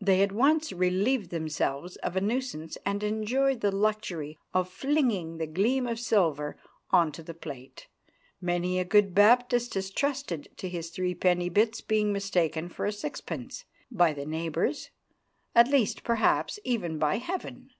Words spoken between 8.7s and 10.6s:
a good Baptist has trusted